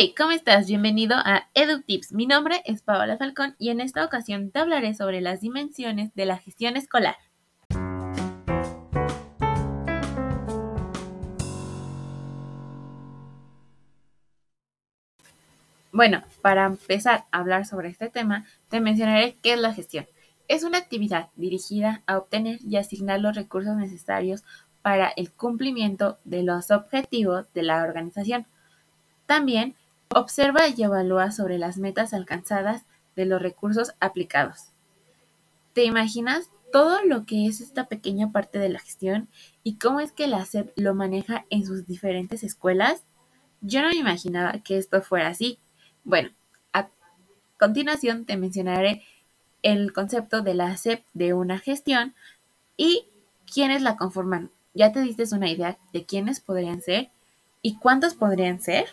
Hey, 0.00 0.14
¿cómo 0.16 0.30
estás? 0.30 0.68
Bienvenido 0.68 1.16
a 1.16 1.48
EduTips. 1.54 2.12
Mi 2.12 2.26
nombre 2.28 2.62
es 2.64 2.82
Paola 2.82 3.16
Falcón 3.16 3.56
y 3.58 3.70
en 3.70 3.80
esta 3.80 4.04
ocasión 4.04 4.52
te 4.52 4.60
hablaré 4.60 4.94
sobre 4.94 5.20
las 5.20 5.40
dimensiones 5.40 6.14
de 6.14 6.24
la 6.24 6.38
gestión 6.38 6.76
escolar. 6.76 7.16
Bueno, 15.90 16.22
para 16.42 16.66
empezar 16.66 17.24
a 17.32 17.40
hablar 17.40 17.66
sobre 17.66 17.88
este 17.88 18.08
tema, 18.08 18.46
te 18.68 18.80
mencionaré 18.80 19.36
qué 19.42 19.54
es 19.54 19.58
la 19.58 19.74
gestión. 19.74 20.06
Es 20.46 20.62
una 20.62 20.78
actividad 20.78 21.30
dirigida 21.34 22.04
a 22.06 22.18
obtener 22.18 22.60
y 22.62 22.76
asignar 22.76 23.18
los 23.18 23.34
recursos 23.34 23.76
necesarios 23.76 24.44
para 24.80 25.08
el 25.16 25.32
cumplimiento 25.32 26.20
de 26.22 26.44
los 26.44 26.70
objetivos 26.70 27.52
de 27.52 27.64
la 27.64 27.82
organización. 27.82 28.46
También 29.26 29.74
observa 30.14 30.68
y 30.68 30.82
evalúa 30.82 31.30
sobre 31.32 31.58
las 31.58 31.78
metas 31.78 32.14
alcanzadas 32.14 32.84
de 33.16 33.26
los 33.26 33.42
recursos 33.42 33.94
aplicados. 34.00 34.68
¿Te 35.72 35.84
imaginas 35.84 36.50
todo 36.72 37.02
lo 37.04 37.24
que 37.24 37.46
es 37.46 37.60
esta 37.60 37.88
pequeña 37.88 38.32
parte 38.32 38.58
de 38.58 38.68
la 38.68 38.78
gestión 38.78 39.28
y 39.62 39.76
cómo 39.78 40.00
es 40.00 40.12
que 40.12 40.26
la 40.26 40.44
SEP 40.44 40.72
lo 40.76 40.94
maneja 40.94 41.44
en 41.50 41.66
sus 41.66 41.86
diferentes 41.86 42.42
escuelas? 42.42 43.04
Yo 43.60 43.82
no 43.82 43.88
me 43.88 43.96
imaginaba 43.96 44.58
que 44.60 44.78
esto 44.78 45.02
fuera 45.02 45.28
así. 45.28 45.58
Bueno, 46.04 46.30
a 46.72 46.88
continuación 47.58 48.24
te 48.24 48.36
mencionaré 48.36 49.02
el 49.62 49.92
concepto 49.92 50.42
de 50.42 50.54
la 50.54 50.76
SEP 50.76 51.04
de 51.14 51.34
una 51.34 51.58
gestión 51.58 52.14
y 52.76 53.06
quiénes 53.52 53.82
la 53.82 53.96
conforman. 53.96 54.50
¿Ya 54.74 54.92
te 54.92 55.00
diste 55.00 55.24
una 55.34 55.50
idea 55.50 55.78
de 55.92 56.04
quiénes 56.04 56.40
podrían 56.40 56.80
ser 56.82 57.10
y 57.62 57.76
cuántos 57.76 58.14
podrían 58.14 58.60
ser? 58.60 58.86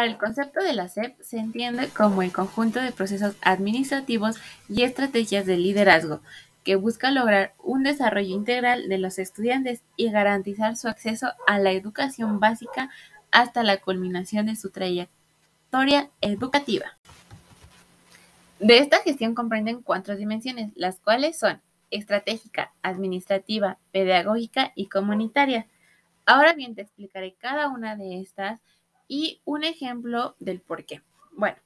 Para 0.00 0.12
el 0.12 0.16
concepto 0.16 0.64
de 0.64 0.72
la 0.72 0.88
SEP 0.88 1.20
se 1.20 1.36
entiende 1.36 1.90
como 1.90 2.22
el 2.22 2.32
conjunto 2.32 2.80
de 2.80 2.90
procesos 2.90 3.36
administrativos 3.42 4.36
y 4.66 4.84
estrategias 4.84 5.44
de 5.44 5.58
liderazgo 5.58 6.22
que 6.64 6.76
busca 6.76 7.10
lograr 7.10 7.52
un 7.62 7.82
desarrollo 7.82 8.34
integral 8.34 8.88
de 8.88 8.96
los 8.96 9.18
estudiantes 9.18 9.82
y 9.96 10.10
garantizar 10.10 10.78
su 10.78 10.88
acceso 10.88 11.34
a 11.46 11.58
la 11.58 11.72
educación 11.72 12.40
básica 12.40 12.88
hasta 13.30 13.62
la 13.62 13.76
culminación 13.76 14.46
de 14.46 14.56
su 14.56 14.70
trayectoria 14.70 16.08
educativa. 16.22 16.96
De 18.58 18.78
esta 18.78 19.02
gestión 19.02 19.34
comprenden 19.34 19.82
cuatro 19.82 20.16
dimensiones, 20.16 20.72
las 20.76 20.98
cuales 20.98 21.38
son 21.38 21.60
estratégica, 21.90 22.72
administrativa, 22.80 23.76
pedagógica 23.92 24.72
y 24.74 24.86
comunitaria. 24.86 25.66
Ahora 26.24 26.54
bien, 26.54 26.74
te 26.74 26.80
explicaré 26.80 27.34
cada 27.34 27.68
una 27.68 27.96
de 27.96 28.18
estas 28.18 28.60
y 29.10 29.40
un 29.44 29.64
ejemplo 29.64 30.36
del 30.38 30.60
por 30.60 30.86
qué. 30.86 31.02
Bueno, 31.32 31.56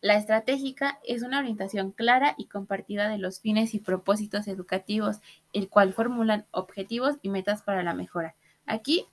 la 0.00 0.16
estratégica 0.16 0.98
es 1.06 1.22
una 1.22 1.38
orientación 1.38 1.92
clara 1.92 2.34
y 2.36 2.46
compartida 2.46 3.08
de 3.08 3.18
los 3.18 3.38
fines 3.38 3.72
y 3.72 3.78
propósitos 3.78 4.48
educativos, 4.48 5.20
el 5.52 5.68
cual 5.68 5.92
formulan 5.92 6.44
objetivos 6.50 7.18
y 7.22 7.28
metas 7.28 7.62
para 7.62 7.84
la 7.84 7.94
mejora. 7.94 8.34
Aquí 8.66 9.06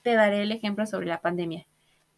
te 0.00 0.14
daré 0.14 0.42
el 0.42 0.52
ejemplo 0.52 0.86
sobre 0.86 1.06
la 1.06 1.20
pandemia. 1.20 1.66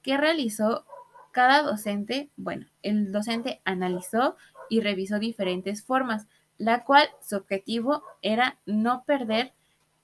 ¿Qué 0.01 0.17
realizó 0.17 0.87
cada 1.33 1.63
docente? 1.63 2.31
Bueno, 2.37 2.69
el 2.83 3.11
docente 3.11 3.61
analizó 3.65 4.37
y 4.71 4.81
revisó 4.81 5.19
diferentes 5.19 5.83
formas, 5.83 6.29
la 6.57 6.85
cual 6.85 7.09
su 7.21 7.35
objetivo 7.35 8.05
era 8.23 8.61
no 8.65 9.03
perder 9.03 9.55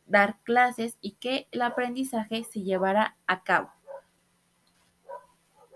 dar 0.07 0.41
clases 0.43 0.99
y 1.01 1.13
que 1.13 1.47
el 1.53 1.63
aprendizaje 1.63 2.43
se 2.43 2.63
llevara 2.63 3.17
a 3.29 3.45
cabo. 3.45 3.71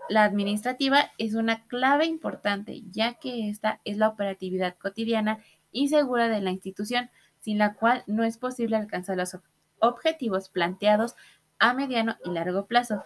La 0.09 0.23
administrativa 0.23 1.11
es 1.19 1.35
una 1.35 1.67
clave 1.67 2.05
importante, 2.05 2.81
ya 2.89 3.13
que 3.13 3.47
esta 3.47 3.79
es 3.85 3.97
la 3.97 4.07
operatividad 4.07 4.75
cotidiana 4.75 5.37
y 5.71 5.89
segura 5.89 6.27
de 6.27 6.41
la 6.41 6.49
institución, 6.49 7.11
sin 7.39 7.59
la 7.59 7.75
cual 7.75 8.03
no 8.07 8.23
es 8.23 8.37
posible 8.39 8.75
alcanzar 8.75 9.17
los 9.17 9.37
objetivos 9.79 10.49
planteados 10.49 11.15
a 11.59 11.73
mediano 11.73 12.17
y 12.25 12.31
largo 12.31 12.65
plazo. 12.65 13.03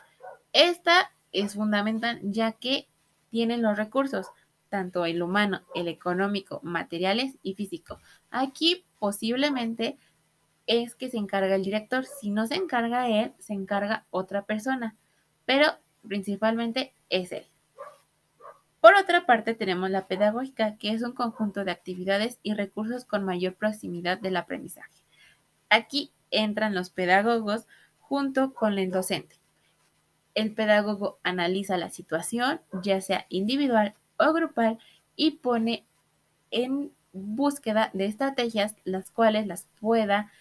Esta 0.54 1.12
es 1.34 1.56
fundamental, 1.56 2.20
ya 2.24 2.54
que 2.54 2.88
tienen 3.30 3.62
los 3.62 3.76
recursos, 3.76 4.28
tanto 4.70 5.06
el 5.06 5.22
humano, 5.22 5.62
el 5.76 5.90
económico, 5.90 6.62
materiales 6.64 7.36
y 7.44 7.56
físico. 7.56 8.00
Aquí 8.32 8.86
posiblemente 8.98 9.98
es 10.68 10.96
que 10.96 11.10
se 11.10 11.18
encarga 11.18 11.56
el 11.56 11.64
director. 11.64 12.06
Si 12.06 12.30
no 12.30 12.48
se 12.48 12.56
encarga 12.56 13.10
él, 13.10 13.34
se 13.40 13.54
encarga 13.54 14.06
otra 14.10 14.46
persona. 14.46 14.96
Pero 15.46 15.68
principalmente 16.08 16.94
es 17.10 17.32
él. 17.32 17.46
Por 18.82 18.96
otra 18.96 19.26
parte, 19.26 19.54
tenemos 19.54 19.90
la 19.90 20.08
pedagógica, 20.08 20.76
que 20.78 20.92
es 20.92 21.04
un 21.04 21.14
conjunto 21.14 21.64
de 21.64 21.72
actividades 21.72 22.40
y 22.44 22.54
recursos 22.54 23.06
con 23.06 23.24
mayor 23.24 23.56
proximidad 23.56 24.18
del 24.18 24.36
aprendizaje. 24.36 25.04
Aquí 25.70 26.12
entran 26.32 26.76
los 26.76 26.90
pedagogos 26.90 27.66
junto 28.00 28.54
con 28.54 28.78
el 28.78 28.92
docente. 28.92 29.38
El 30.36 30.54
pedagogo 30.54 31.20
analiza 31.24 31.78
la 31.78 31.90
situación, 31.90 32.60
ya 32.82 33.00
sea 33.00 33.26
individual 33.30 33.96
o 34.18 34.34
grupal, 34.34 34.80
y 35.16 35.32
pone 35.32 35.86
en 36.52 36.92
búsqueda 37.14 37.90
de 37.94 38.06
estrategias 38.06 38.76
las 38.84 39.12
cuales 39.12 39.48
las 39.48 39.68
pueda 39.80 40.32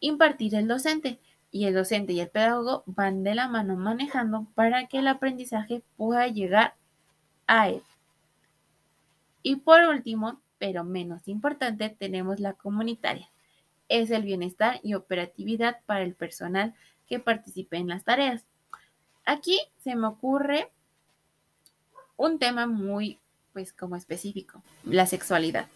impartir 0.00 0.54
el 0.54 0.68
docente 0.68 1.18
y 1.50 1.66
el 1.66 1.74
docente 1.74 2.12
y 2.12 2.20
el 2.20 2.28
pedagogo 2.28 2.82
van 2.86 3.22
de 3.22 3.34
la 3.34 3.48
mano 3.48 3.76
manejando 3.76 4.46
para 4.54 4.86
que 4.86 4.98
el 4.98 5.08
aprendizaje 5.08 5.82
pueda 5.96 6.26
llegar 6.28 6.74
a 7.46 7.68
él. 7.68 7.82
Y 9.42 9.56
por 9.56 9.80
último, 9.82 10.40
pero 10.58 10.84
menos 10.84 11.28
importante, 11.28 11.88
tenemos 11.88 12.40
la 12.40 12.54
comunitaria. 12.54 13.30
Es 13.88 14.10
el 14.10 14.22
bienestar 14.22 14.80
y 14.82 14.94
operatividad 14.94 15.78
para 15.86 16.02
el 16.02 16.14
personal 16.14 16.74
que 17.08 17.20
participe 17.20 17.76
en 17.76 17.88
las 17.88 18.04
tareas. 18.04 18.44
Aquí 19.24 19.58
se 19.78 19.94
me 19.94 20.08
ocurre 20.08 20.70
un 22.16 22.38
tema 22.38 22.66
muy, 22.66 23.18
pues 23.52 23.72
como 23.72 23.96
específico, 23.96 24.62
la 24.84 25.06
sexualidad. 25.06 25.68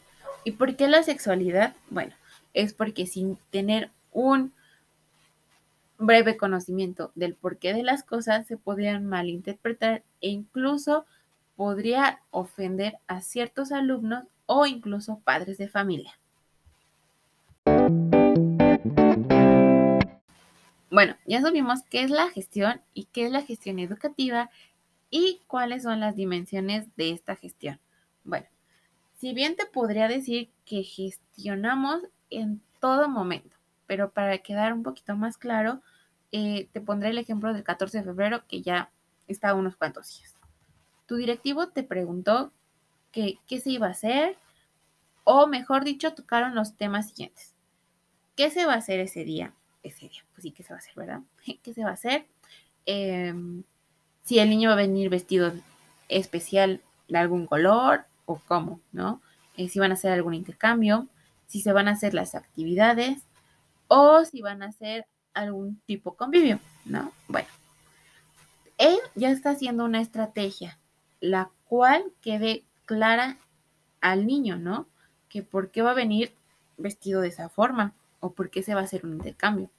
¿Y 0.44 0.52
por 0.52 0.74
qué 0.76 0.88
la 0.88 1.02
sexualidad? 1.02 1.74
Bueno, 1.90 2.14
es 2.54 2.74
porque 2.74 3.06
sin 3.06 3.36
tener 3.50 3.90
un 4.12 4.52
breve 6.00 6.38
conocimiento 6.38 7.12
del 7.14 7.34
porqué 7.34 7.74
de 7.74 7.82
las 7.82 8.02
cosas 8.02 8.46
se 8.46 8.56
podrían 8.56 9.06
malinterpretar 9.06 10.02
e 10.22 10.30
incluso 10.30 11.04
podría 11.56 12.22
ofender 12.30 12.98
a 13.06 13.20
ciertos 13.20 13.70
alumnos 13.70 14.26
o 14.46 14.64
incluso 14.66 15.20
padres 15.20 15.58
de 15.58 15.68
familia. 15.68 16.18
Bueno, 20.90 21.16
ya 21.26 21.40
sabemos 21.42 21.82
qué 21.88 22.02
es 22.02 22.10
la 22.10 22.30
gestión 22.30 22.80
y 22.94 23.04
qué 23.04 23.26
es 23.26 23.30
la 23.30 23.42
gestión 23.42 23.78
educativa 23.78 24.50
y 25.10 25.40
cuáles 25.46 25.82
son 25.82 26.00
las 26.00 26.16
dimensiones 26.16 26.88
de 26.96 27.10
esta 27.10 27.36
gestión. 27.36 27.78
Bueno, 28.24 28.46
si 29.18 29.34
bien 29.34 29.54
te 29.54 29.66
podría 29.66 30.08
decir 30.08 30.50
que 30.64 30.82
gestionamos 30.82 32.02
en 32.30 32.62
todo 32.80 33.08
momento, 33.08 33.54
pero 33.86 34.10
para 34.10 34.38
quedar 34.38 34.72
un 34.72 34.82
poquito 34.82 35.14
más 35.14 35.36
claro, 35.36 35.82
eh, 36.32 36.68
te 36.72 36.80
pondré 36.80 37.10
el 37.10 37.18
ejemplo 37.18 37.52
del 37.52 37.64
14 37.64 37.98
de 37.98 38.04
febrero, 38.04 38.46
que 38.46 38.62
ya 38.62 38.90
está 39.28 39.54
unos 39.54 39.76
cuantos 39.76 40.16
días. 40.16 40.36
Tu 41.06 41.16
directivo 41.16 41.68
te 41.68 41.82
preguntó 41.82 42.52
qué 43.10 43.38
se 43.48 43.70
iba 43.70 43.88
a 43.88 43.90
hacer, 43.90 44.36
o 45.24 45.46
mejor 45.46 45.84
dicho, 45.84 46.14
tocaron 46.14 46.54
los 46.54 46.76
temas 46.76 47.08
siguientes. 47.08 47.54
¿Qué 48.36 48.50
se 48.50 48.64
va 48.64 48.74
a 48.74 48.78
hacer 48.78 49.00
ese 49.00 49.24
día? 49.24 49.52
Ese 49.82 50.08
día, 50.08 50.24
pues 50.32 50.42
sí, 50.42 50.50
¿qué 50.50 50.62
se 50.62 50.72
va 50.72 50.76
a 50.76 50.78
hacer, 50.78 50.94
verdad? 50.94 51.20
¿Qué 51.62 51.74
se 51.74 51.84
va 51.84 51.90
a 51.90 51.94
hacer? 51.94 52.26
Em, 52.86 53.64
si 54.22 54.38
el 54.38 54.48
niño 54.48 54.70
va 54.70 54.74
a 54.74 54.78
venir 54.78 55.10
vestido 55.10 55.52
especial 56.08 56.80
de 57.08 57.18
algún 57.18 57.46
color 57.46 58.06
o 58.26 58.40
cómo, 58.46 58.80
¿no? 58.92 59.20
Eh, 59.56 59.68
si 59.68 59.78
van 59.78 59.90
a 59.90 59.94
hacer 59.94 60.12
algún 60.12 60.34
intercambio, 60.34 61.08
si 61.46 61.60
se 61.60 61.72
van 61.72 61.88
a 61.88 61.92
hacer 61.92 62.14
las 62.14 62.34
actividades 62.34 63.22
o 63.88 64.24
si 64.24 64.40
van 64.40 64.62
a 64.62 64.66
hacer 64.66 65.06
algún 65.34 65.80
tipo 65.86 66.14
convivio, 66.14 66.60
¿no? 66.84 67.12
Bueno, 67.28 67.48
él 68.78 68.98
ya 69.14 69.30
está 69.30 69.50
haciendo 69.50 69.84
una 69.84 70.00
estrategia, 70.00 70.78
la 71.20 71.50
cual 71.66 72.12
quede 72.22 72.64
clara 72.86 73.36
al 74.00 74.26
niño, 74.26 74.56
¿no? 74.56 74.86
Que 75.28 75.42
por 75.42 75.70
qué 75.70 75.82
va 75.82 75.90
a 75.90 75.94
venir 75.94 76.32
vestido 76.78 77.20
de 77.20 77.28
esa 77.28 77.48
forma 77.48 77.94
o 78.20 78.32
por 78.32 78.50
qué 78.50 78.62
se 78.62 78.74
va 78.74 78.80
a 78.80 78.84
hacer 78.84 79.04
un 79.04 79.12
intercambio. 79.12 79.70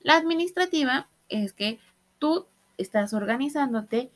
La 0.00 0.16
administrativa 0.16 1.08
es 1.28 1.52
que 1.52 1.78
tú 2.18 2.46
estás 2.78 3.12
organizándote 3.12 4.10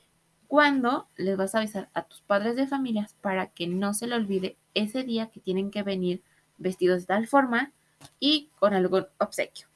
cuando 0.48 1.08
les 1.16 1.36
vas 1.36 1.54
a 1.54 1.58
avisar 1.58 1.88
a 1.92 2.02
tus 2.02 2.20
padres 2.22 2.56
de 2.56 2.66
familias 2.66 3.14
para 3.20 3.48
que 3.48 3.66
no 3.66 3.94
se 3.94 4.06
le 4.06 4.14
olvide 4.14 4.56
ese 4.74 5.02
día 5.02 5.28
que 5.30 5.40
tienen 5.40 5.70
que 5.70 5.82
venir 5.82 6.22
vestidos 6.58 7.02
de 7.02 7.06
tal 7.06 7.26
forma 7.26 7.72
y 8.20 8.48
con 8.58 8.74
algún 8.74 9.06
obsequio. 9.18 9.66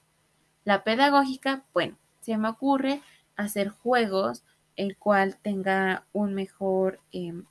La 0.64 0.84
pedagógica, 0.84 1.64
bueno, 1.72 1.96
se 2.20 2.36
me 2.36 2.48
ocurre 2.48 3.00
hacer 3.36 3.68
juegos 3.68 4.42
el 4.76 4.96
cual 4.96 5.36
tenga 5.42 6.04
un 6.12 6.34
mejor 6.34 7.00
em, 7.12 7.44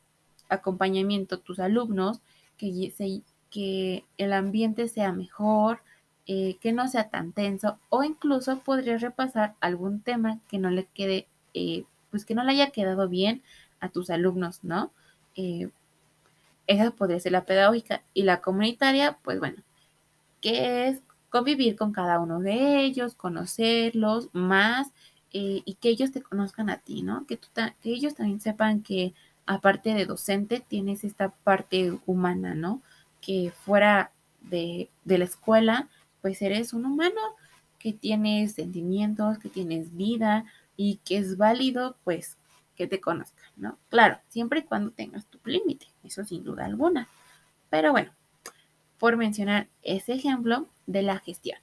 acompañamiento 0.50 1.40
tus 1.40 1.60
alumnos, 1.60 2.22
que, 2.58 2.92
que 3.52 4.04
el 4.18 4.34
ambiente 4.34 4.88
sea 4.88 5.12
mejor, 5.12 5.82
eh, 6.26 6.58
que 6.60 6.74
no 6.74 6.88
sea 6.88 7.10
tan 7.10 7.32
tenso 7.32 7.80
o 7.90 8.04
incluso 8.04 8.60
podrías 8.60 9.02
repasar 9.02 9.56
algún 9.62 10.02
tema 10.02 10.40
que 10.48 10.60
no 10.60 10.70
le 10.70 10.86
quede, 10.86 11.28
eh, 11.54 11.86
pues 12.12 12.26
que 12.26 12.36
no 12.36 12.44
le 12.44 12.52
haya 12.52 12.72
quedado 12.72 13.08
bien 13.08 13.42
a 13.80 13.90
tus 13.90 14.10
alumnos, 14.10 14.64
¿no? 14.64 14.92
Eh, 15.36 15.70
esa 16.68 16.92
podría 16.92 17.20
ser 17.20 17.32
la 17.32 17.46
pedagógica 17.46 18.04
y 18.14 18.24
la 18.24 18.42
comunitaria, 18.42 19.18
pues 19.24 19.40
bueno, 19.40 19.64
que 20.42 20.88
es 20.88 21.02
convivir 21.30 21.76
con 21.76 21.92
cada 21.92 22.20
uno 22.20 22.40
de 22.40 22.82
ellos, 22.82 23.16
conocerlos 23.16 24.30
más 24.34 24.92
y 25.32 25.78
que 25.80 25.90
ellos 25.90 26.12
te 26.12 26.24
conozcan 26.24 26.70
a 26.70 26.78
ti, 26.78 27.04
¿no? 27.04 27.28
Que, 27.28 27.38
que 27.38 27.92
ellos 27.92 28.16
también 28.16 28.40
sepan 28.42 28.82
que 28.82 29.14
aparte 29.46 29.94
de 29.94 30.06
docente 30.06 30.64
tienes 30.68 31.04
esta 31.04 31.30
parte 31.30 31.94
humana, 32.08 32.56
¿no? 32.56 32.82
Que 33.22 33.52
fuera 33.64 34.12
de, 34.42 34.90
de 35.06 35.18
la 35.20 35.26
escuela 35.26 35.88
pues 36.22 36.42
eres 36.42 36.74
un 36.74 36.86
humano 36.86 37.20
que 37.78 37.94
tienes 37.94 38.54
sentimientos, 38.54 39.38
que 39.40 39.50
tienes 39.50 39.96
vida 39.96 40.46
y 40.76 40.98
que 41.06 41.18
es 41.18 41.38
válido, 41.38 41.98
pues, 42.04 42.38
que 42.76 42.88
te 42.88 43.00
conozcan, 43.00 43.52
¿no? 43.56 43.78
Claro, 43.90 44.20
siempre 44.28 44.60
y 44.60 44.64
cuando 44.64 44.92
tengas 44.92 45.26
tu 45.28 45.40
límite, 45.46 45.88
eso 46.04 46.24
sin 46.24 46.44
duda 46.44 46.66
alguna. 46.66 47.08
Pero 47.70 47.92
bueno, 47.92 48.12
por 49.00 49.16
mencionar 49.18 49.70
ese 49.82 50.14
ejemplo 50.14 50.68
de 50.86 51.02
la 51.02 51.20
gestión. 51.20 51.58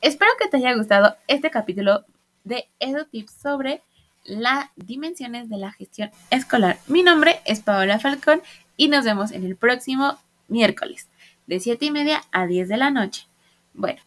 Espero 0.00 0.32
que 0.38 0.48
te 0.48 0.56
haya 0.56 0.74
gustado 0.74 1.16
este 1.28 1.50
capítulo 1.50 2.04
de 2.42 2.68
EduTips 2.80 3.32
sobre 3.32 3.82
las 4.24 4.70
dimensiones 4.76 5.48
de 5.48 5.56
la 5.56 5.72
gestión 5.72 6.10
escolar. 6.30 6.78
Mi 6.86 7.02
nombre 7.02 7.40
es 7.44 7.60
Paola 7.60 7.98
Falcón 7.98 8.42
y 8.76 8.88
nos 8.88 9.04
vemos 9.04 9.32
en 9.32 9.44
el 9.44 9.56
próximo 9.56 10.18
miércoles 10.48 11.08
de 11.46 11.60
7 11.60 11.86
y 11.86 11.90
media 11.90 12.22
a 12.30 12.46
10 12.46 12.68
de 12.68 12.76
la 12.76 12.90
noche. 12.90 13.26
Bueno, 13.74 14.00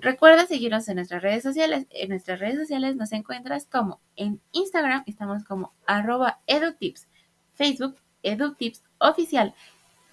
recuerda 0.00 0.46
seguirnos 0.46 0.88
en 0.88 0.96
nuestras 0.96 1.22
redes 1.22 1.42
sociales. 1.42 1.86
En 1.90 2.10
nuestras 2.10 2.40
redes 2.40 2.58
sociales 2.58 2.96
nos 2.96 3.12
encuentras 3.12 3.66
como 3.66 4.00
en 4.16 4.40
Instagram 4.52 5.04
estamos 5.06 5.44
como 5.44 5.72
arroba 5.86 6.40
edutips, 6.46 7.08
Facebook 7.54 7.96
edutips 8.22 8.82
oficial, 8.98 9.54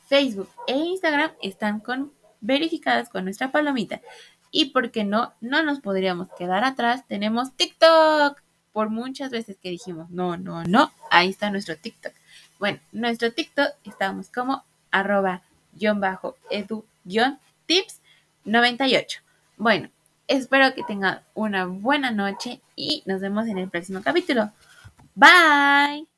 Facebook 0.07 0.49
e 0.67 0.75
Instagram 0.75 1.31
están 1.41 1.79
con 1.79 2.13
verificadas 2.39 3.09
con 3.09 3.23
nuestra 3.23 3.51
palomita. 3.51 4.01
Y 4.49 4.71
porque 4.71 5.03
no, 5.03 5.33
no 5.41 5.63
nos 5.63 5.81
podríamos 5.81 6.29
quedar 6.37 6.63
atrás, 6.63 7.05
tenemos 7.07 7.55
TikTok. 7.55 8.41
Por 8.77 8.91
muchas 8.91 9.31
veces 9.31 9.57
que 9.57 9.71
dijimos, 9.71 10.07
no, 10.11 10.37
no, 10.37 10.63
no, 10.63 10.91
ahí 11.09 11.29
está 11.29 11.49
nuestro 11.49 11.75
TikTok. 11.75 12.13
Bueno, 12.59 12.79
nuestro 12.91 13.33
TikTok 13.33 13.69
estamos 13.83 14.29
como 14.29 14.63
arroba 14.91 15.41
guion 15.73 15.99
bajo 15.99 16.37
edu 16.51 16.85
tips 17.65 18.01
98. 18.45 19.21
Bueno, 19.57 19.89
espero 20.27 20.75
que 20.75 20.83
tengan 20.83 21.23
una 21.33 21.65
buena 21.65 22.11
noche 22.11 22.61
y 22.75 23.01
nos 23.07 23.19
vemos 23.19 23.47
en 23.47 23.57
el 23.57 23.67
próximo 23.67 24.03
capítulo. 24.03 24.51
Bye. 25.15 26.16